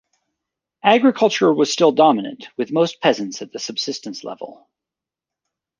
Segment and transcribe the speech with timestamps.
[0.83, 4.67] Agriculture was still dominant, with most peasants at the subsistence level.